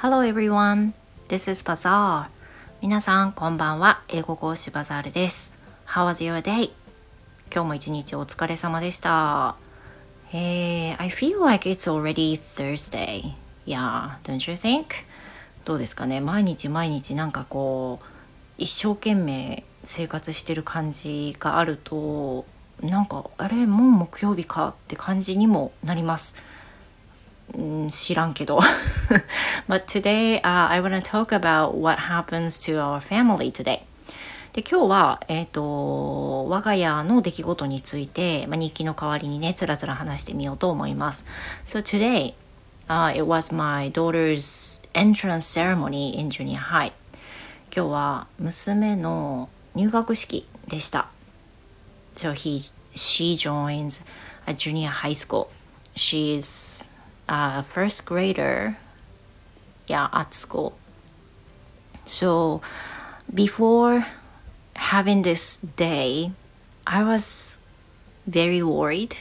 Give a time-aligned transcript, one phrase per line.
[0.00, 0.92] Hello everyone,
[1.26, 2.28] this is Bazaar.
[2.80, 4.00] 皆さんこんばんは。
[4.06, 5.52] 英語講師バザールです。
[5.88, 6.70] How was your day?
[7.52, 9.56] 今日も一日お疲れ様でした。
[10.32, 13.34] えー、I feel like it's already Thursday.
[13.66, 14.84] Yeah, don't you think?
[15.64, 18.04] どうですかね毎日毎日なんかこう
[18.56, 22.44] 一生懸命生活してる感じがあると
[22.80, 26.36] なんかあれもう木曜日かって感じにもなります。
[27.90, 28.58] 知らんけど
[29.68, 33.82] But today、uh, I wanna talk about what happens to our family today
[34.52, 41.24] で今日は、えーと、我が家の出来事について、まあ、日記の代わりにねつらつら話してみようと思います
[41.64, 42.34] So today、
[42.88, 46.92] uh, it was my daughter's entrance ceremony in junior high
[47.74, 51.08] 今日は娘の入学式でした
[52.16, 54.04] So he, she joins
[54.46, 55.48] a junior high school
[55.94, 56.90] she's
[57.28, 58.76] a first grader
[59.86, 60.76] yeah at school
[62.04, 62.60] so
[63.32, 64.06] before
[64.74, 66.32] having this day
[66.86, 67.58] i was
[68.26, 69.16] very worried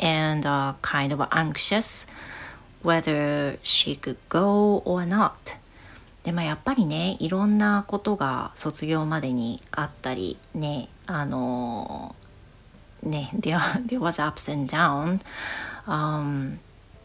[0.00, 2.06] and uh, kind of anxious
[2.82, 5.56] whether she could go or not
[6.24, 12.14] でまあやっぱりねいろんなことが卒業までにあったりねあの
[13.02, 15.20] ね there, there was ups and down、
[15.86, 16.58] um,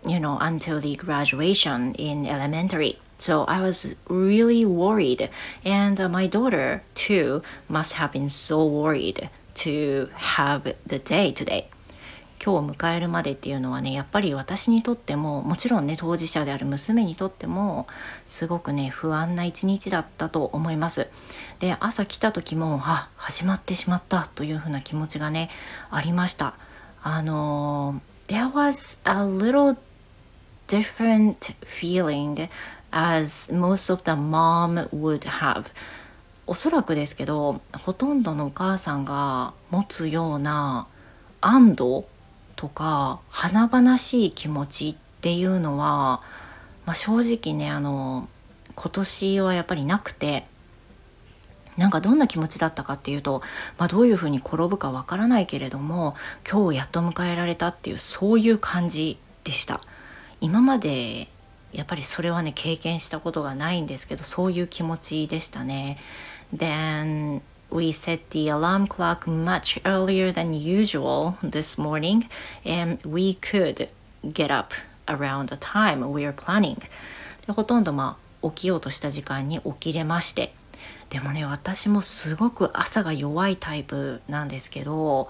[0.05, 2.99] you know, until the graduation in elementary.
[3.17, 5.29] So I was really worried.
[5.65, 11.69] And my daughter, too, must have been so worried to have the day today.
[12.41, 17.85] 今日を迎えるまでっていうのはねやっぱり私にとってももちろんね当事者である娘にとっても
[18.27, 21.09] すごくね不安な一日だったと思います
[21.59, 25.49] で朝来た時もあ始まってしまったというふうな気持ちがね
[25.91, 26.53] ありました
[27.03, 29.77] あの There was a little
[30.69, 32.47] different feeling
[32.91, 35.65] as most of the mom would have
[36.47, 40.87] おそらくですけどほとんどのお母さんが持つような
[41.41, 42.07] 安堵
[42.55, 46.21] とか華々しい気持ちっていうのは、
[46.85, 48.27] まあ、正直ねあの
[48.75, 50.45] 今年はやっぱりなくて
[51.77, 53.41] なんかどんな気持ちだったかっていうと、
[53.77, 56.15] まあ、どういうふうに転ぶかわからないけれども
[56.49, 59.81] 今日やっと迎えられたっていうそういう感じでした。
[60.41, 61.27] 今まで
[61.73, 65.97] やっぱりそれはね経験したことがないんですけどそういう気持ちでしたね。
[66.55, 67.41] Then
[67.71, 72.27] we set the alarm clock much earlier than usual this morning
[72.65, 73.89] and we could
[74.23, 74.73] get up
[75.05, 76.79] around the time we are planning
[77.45, 80.53] でほとんどまあ起きようとした時間に起きれまして
[81.09, 85.29] でもね私もすごく朝が弱いタイプなんですけど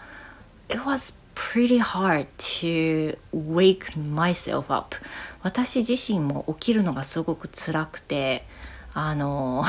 [0.70, 4.97] It was pretty hard to wake myself up
[5.43, 8.45] 私自身も起きるのがすごく辛くて
[8.95, 9.65] あの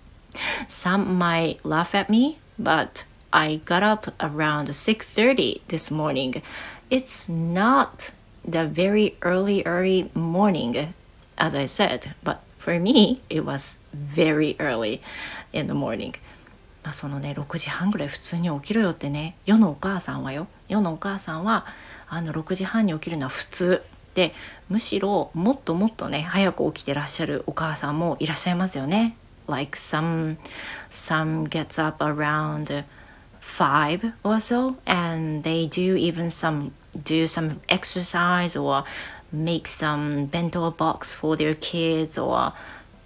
[0.67, 6.41] some might laugh at me but I got up around 6:30 this morning
[6.89, 8.13] it's not
[8.47, 10.93] the very early early morning
[11.37, 15.01] as I said but for me it was very early
[15.51, 16.15] in the morning
[16.82, 21.66] まあ、そのね6時半ぐらい普通に起きろよってね世のお母さんはよ世のお母さんは
[22.08, 23.82] あの6時半に起きるのは普通
[24.14, 24.34] で
[24.68, 29.16] むしろもっともっとね早く起きてらっしゃるお母さんもいらっしゃいますよね。
[29.48, 30.36] Like some
[30.90, 32.84] some gets up around
[33.40, 38.84] five or so and they do even some do some exercise or
[39.32, 42.52] make some bento box for their kids or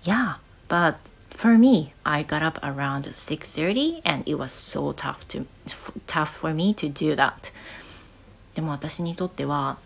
[0.02, 0.36] yeah
[0.68, 0.96] but
[1.36, 5.44] For me, I got up around 6:30 and it was so tough to
[6.06, 7.52] tough for me to do that.
[8.54, 9.76] でも私にとっては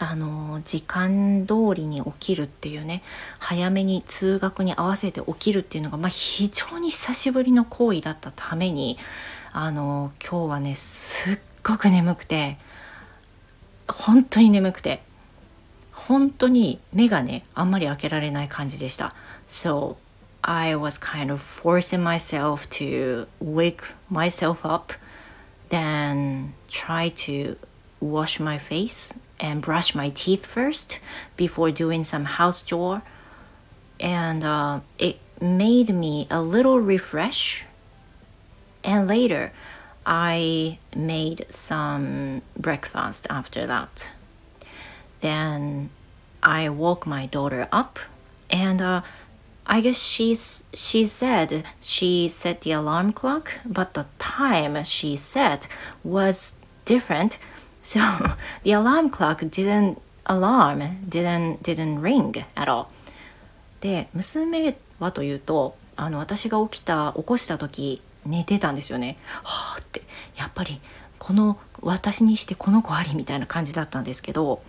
[0.00, 3.02] あの時間通りに起きるっていうね
[3.38, 8.98] 早めに通学に合わせて起きるっていうのが、まあ、非常に久しぶりの行為だったために
[9.52, 12.58] あの今日はねすっごく眠くて
[13.86, 15.02] 本当に眠くて
[15.92, 19.14] 本当に目がねあんまり開けられない感じでした。
[19.46, 19.96] So
[20.42, 24.92] I was kind of forcing myself to wake myself up,
[25.68, 27.56] then try to
[28.00, 30.98] wash my face and brush my teeth first
[31.36, 33.02] before doing some house chore.
[33.98, 37.64] And uh, it made me a little refresh.
[38.82, 39.52] And later,
[40.06, 44.12] I made some breakfast after that.
[45.20, 45.90] Then
[46.42, 47.98] I woke my daughter up
[48.48, 49.02] and uh,
[49.66, 55.68] I guess she's she said she set the alarm clock, but the time she set
[56.04, 56.54] was
[56.84, 57.38] different.
[57.82, 58.00] So
[58.64, 62.86] the alarm clock didn't alarm didn't didn't ring at all.
[63.80, 69.16] で娘はというとあの私が起きた起こした時寝てたんですよね。
[69.42, 70.02] はあって
[70.36, 70.80] やっぱり
[71.18, 74.62] この私にしてこの子ありみたいな感じだったんですけど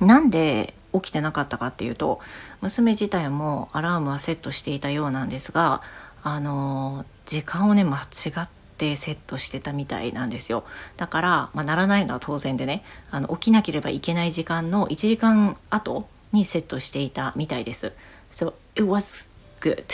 [0.00, 2.20] なんで起きてなかったかっていうと
[2.60, 5.82] 娘自体もアラームはセットしていたようなんですが
[6.22, 8.48] あの時間をね間違っ
[8.78, 10.64] てセットしてたみたいなんですよ
[10.96, 17.92] だから、まあ、ならないのは当然でねあの起きなければいけない時間の1時間後にセットしていたみたいです。
[18.32, 19.30] So it was
[19.60, 19.84] good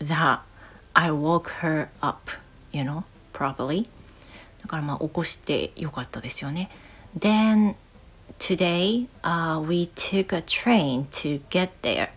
[0.00, 0.40] that
[0.94, 2.30] I woke her up,
[2.72, 3.02] you know,
[3.34, 3.86] properly.
[4.62, 6.70] だからまあ起こしてよかったですよね。
[7.18, 7.74] Then
[8.39, 12.09] today、uh, we took a train to get there.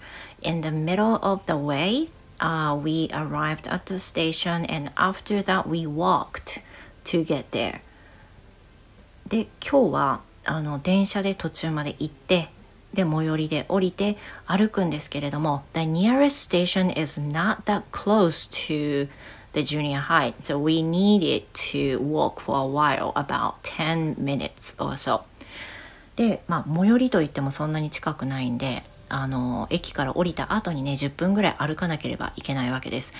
[0.42, 2.08] In the middle of the way,
[2.40, 6.62] uh, we arrived at the station and after that we walked
[7.04, 7.80] to get there.
[9.28, 12.48] で今日はあの電車で途中まで行って
[12.92, 14.16] で最寄りで降りて
[14.46, 19.08] 歩くんですけれども The nearest station is not that close to
[19.52, 24.96] the junior high so we needed to walk for a while about 10 minutes or
[24.96, 25.22] so
[26.15, 33.13] でまあ最寄りといってもそんなに近くないんであの駅から降りた後にね10分ぐらい歩かなければいけないわけです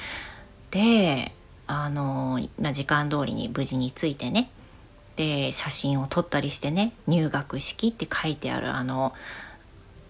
[0.71, 1.33] で
[1.67, 4.49] あの、まあ、時間通りに無事に着いてね
[5.15, 9.13] で写真を撮ったりしてね入学式って書いてあるあの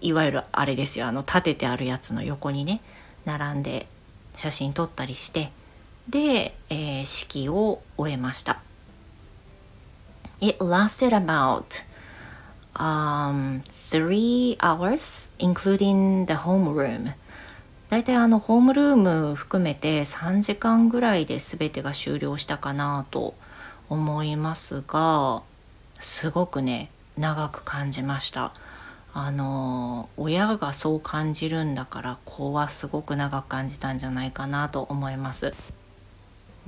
[0.01, 2.81] いわゆるあれですよあの立ててあるやつの横にね
[3.25, 3.87] 並んで
[4.35, 5.51] 写真撮ったりして
[6.09, 8.59] で、えー、式を終えました。
[10.41, 11.83] It lasted about
[12.75, 17.13] um, three hours, including the homeroom.
[17.89, 23.35] 大体あのホームルーム含めて3時間ぐらいで全てが終了したかなと
[23.89, 25.43] 思いますが
[25.99, 28.51] すごくね長く感じました。
[29.13, 35.53] あの親がそう感じるんだから子はすごく長く感じたんじゃないかなと思います。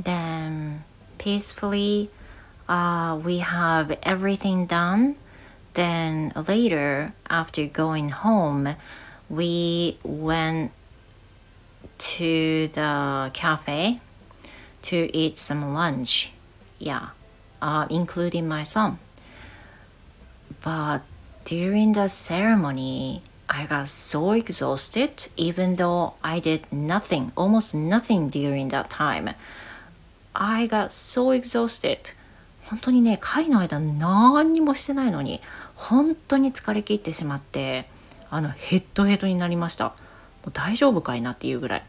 [0.01, 0.83] Then
[1.18, 2.09] peacefully、
[2.68, 5.15] uh, we have everything done.
[5.76, 8.76] Then later after going home
[9.31, 10.73] we went
[11.99, 14.00] to the cafe
[14.82, 16.32] to eat some lunch.
[16.79, 17.08] Yeah,
[17.61, 18.99] uh, including my son.
[20.62, 21.02] But
[21.44, 28.69] During the ceremony, I got so exhausted even though I did nothing, almost nothing during
[28.69, 29.34] that time.
[30.34, 32.14] I got so exhausted.
[32.70, 35.40] 本当にね、会の間何にもしてないのに、
[35.77, 37.88] 本当に疲れ切ってしまって、
[38.29, 39.85] あの、ヘッドヘッドになりました。
[39.85, 39.94] も
[40.47, 41.83] う大丈夫かいなっていうぐらい。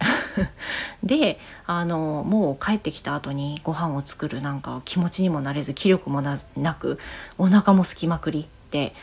[1.02, 6.38] で、あの、もう帰ってきた後にご飯を作るなんか気持ちにもなれず、気力もな
[6.75, 7.00] く、
[7.38, 8.94] お腹も空きまくりで、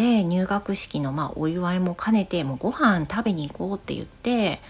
[0.00, 4.60] で入学式のまあお祝いも兼ねてもうご飯食べに行こうって言って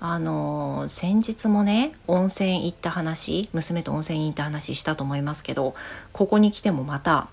[0.00, 5.76] あの先日もね温泉行った話娘と温泉に行った話したと思いますけど
[6.12, 7.28] ここに来てもまた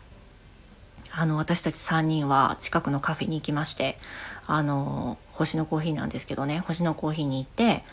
[1.12, 3.98] あの私たち3人は近くのカフェに行きまして
[4.46, 7.84] あの星のコーヒーなんですけどね星のコーヒーに行って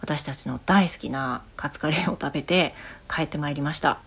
[0.00, 2.74] 私たちの大好きなカツカレーを食べて
[3.08, 4.00] 帰ってまいりました。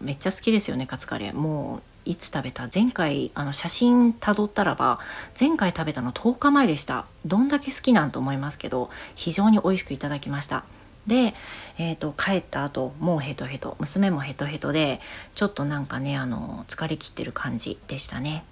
[0.00, 1.34] めっちゃ好きですよねカツカレー。
[1.34, 2.68] もういつ食べた？
[2.72, 4.98] 前回あの写真たどったらば
[5.38, 7.06] 前回食べたの10日前でした。
[7.24, 10.64] どんだけ好きなんと思いますけど非常に美味しくいただきました。
[11.08, 11.34] で、
[11.78, 15.00] えーと、帰った後もうヘトヘト娘もヘトヘトで
[15.34, 18.44] ちょっとなんかねあの疲れきってる感じでしたね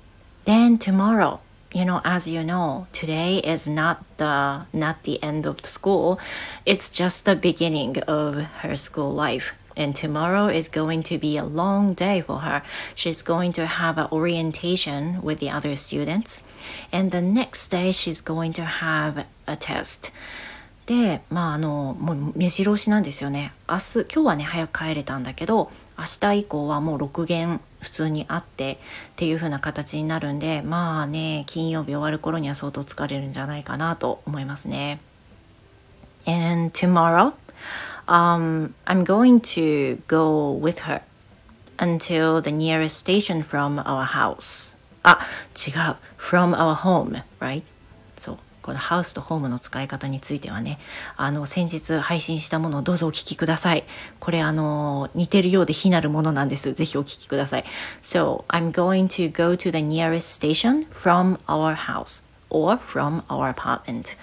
[0.46, 1.38] Then tomorrow
[1.72, 6.18] you know as you know today is not the not the end of the school
[6.64, 11.44] it's just the beginning of her school life and tomorrow is going to be a
[11.44, 12.62] long day for her.
[12.94, 16.44] She's going to have an orientation with the other students,
[16.90, 20.10] and the next day she's going to have a test.
[20.86, 23.52] で、まああの、もう目白押しなんですよね。
[23.68, 28.76] 明日、今日はね、早く帰れたんだけど、明日以降はもう6限普通にあってっ
[29.16, 35.00] ていう風な形になるんで、まあね、金曜日終わる頃には相当疲れるんじゃないかなと思いますね。
[36.24, 37.32] And tomorrow,
[38.06, 41.02] um, I'm going to go with her
[41.78, 44.76] until the nearest station from our house.
[45.02, 45.18] あ、
[45.54, 45.96] 違う。
[46.18, 47.62] from our home, right?
[48.16, 48.38] そう。
[48.66, 50.80] このハウスとホームの使い方についてはね、
[51.16, 53.84] あの、先日配信したものをどうぞお聞きください。
[54.18, 56.72] これあの、似てるようで非なるものなんです。
[56.72, 57.64] ぜひお聞きください。
[58.02, 64.16] So, I'm going to go to the nearest station from our house or from our apartment.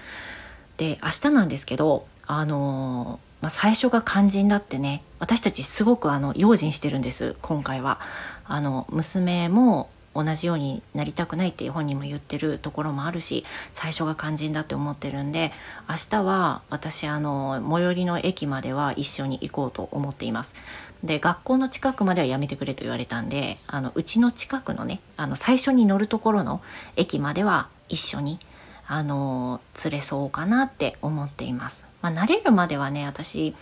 [0.76, 8.00] で、明日なんですけど、あのまあ、最初が肝心だってね私たちすごくあの用心してるんです今回は。
[8.46, 15.52] あの娘も同じようになりたくないって本人も言ってるところもあるし最初が肝心だって思ってるんで
[15.90, 20.56] 明日は私あの最寄りの駅までは一緒に行こうと思っています。
[21.04, 26.62] で学校の近くまではやめてくれと言われたんであのうちの近くのねあの最初に乗るところの
[26.96, 28.40] 駅までは一緒に
[28.88, 31.90] あの連れそうかなって思っています。
[32.02, 33.54] まあ、慣れるまではね私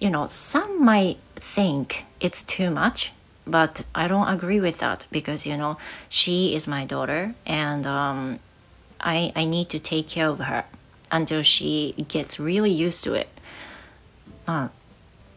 [0.00, 3.12] You know, some might think it's too much
[3.46, 5.76] but I don't agree with that because you know
[6.08, 8.38] she is my daughter and um,
[9.00, 10.64] I I need to take care of her
[11.10, 13.28] until she gets really used to it
[14.46, 14.70] ま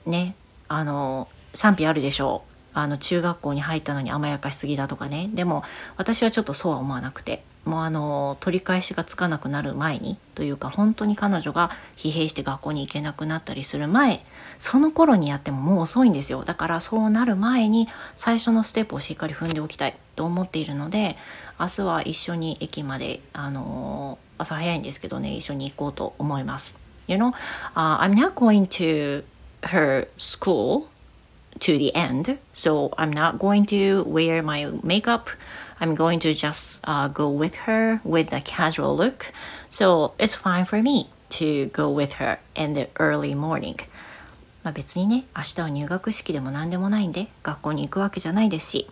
[0.07, 0.35] あね
[0.67, 5.63] あの賛否あるでしょうあの中学校に入ったのに甘やかしすぎだとかねでも
[5.97, 14.23] 私はちょっとそうは思わなくてもうあの取り返しがつかなくなる前にというか本当に彼女が疲弊して学校に行けなくなったりする前
[14.57, 21.17] その頃にやってももう遅いんですよだからそうなる前に最初のステップをしっかり踏んでおきたいと思っているので
[21.59, 26.77] 明日は一緒に駅まであの朝早いんですけどね一緒に行こうと思います。
[27.07, 27.33] You know,、
[27.73, 29.23] uh, I'm not going to
[29.63, 30.89] her school
[31.59, 35.29] to the end, so I'm not going to wear my makeup.
[35.79, 39.31] I'm going to just uh, go with her with a casual look.
[39.69, 43.77] So it's fine for me to go with her in the early morning.
[44.63, 48.87] まあ、別にね、明日は入学式でも何でもないんで、学校に行くわけじゃないですし、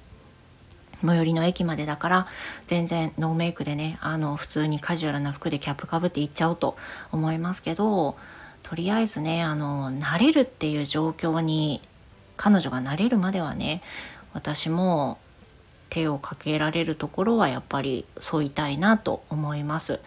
[1.03, 2.27] 最寄りの駅までだから
[2.65, 6.77] 全然ノーメイクでねあの普通にカジュアルな服でキャップかぶって行っちゃおうと
[7.11, 8.17] 思いますけど
[8.63, 11.81] とりあえずねあの慣れるっていう状況に
[12.37, 13.81] 彼女が慣れるまではね
[14.33, 15.17] 私も
[15.95, 20.01] 手をかけられるところはやっぱり添いたいなと思います。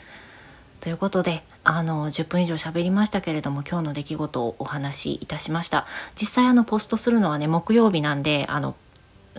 [0.80, 5.86] ということであの10分以上喋りましたけれども今日の出来事をお話しいたしました。
[6.14, 8.76] 実際あのポストするのはね木曜日なんであの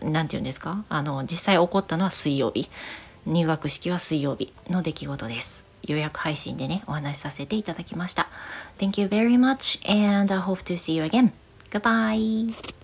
[0.01, 0.83] 何て言うんですか？
[0.89, 2.67] あの実際起こったのは水曜日。
[3.27, 5.67] 入学式は水曜日の出来事です。
[5.83, 8.27] 予約配信でねお話しさせていただきました。
[8.79, 11.31] Thank you very much and I hope to see you again.
[11.69, 12.78] Goodbye.